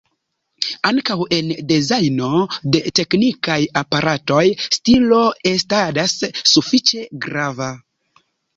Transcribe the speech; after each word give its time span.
Ankaŭ 0.89 1.17
en 1.35 1.51
dezajno 1.71 2.29
de 2.77 2.81
teknikaj 3.01 3.59
aparatoj 3.83 4.41
stilo 4.79 5.23
estadas 5.55 6.19
sufiĉe 6.57 7.07
grava. 7.29 7.73